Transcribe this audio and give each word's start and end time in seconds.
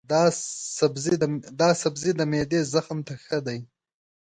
دا 1.59 1.69
سبزی 1.83 2.11
د 2.17 2.21
معدې 2.31 2.59
زخم 2.73 2.97
ته 3.07 3.13
ښه 3.23 3.39
دی. 3.47 3.59